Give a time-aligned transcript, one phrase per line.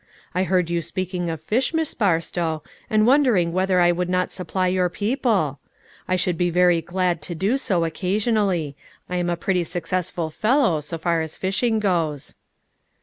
[0.33, 4.67] I heard you speaking of fish, Miss Barstow, and wondering whether I would not supply
[4.67, 5.59] your people?
[6.07, 8.75] I should be very glad to do so, occasionally;
[9.11, 12.35] I am a pretty successful fellow so far as fishing goes."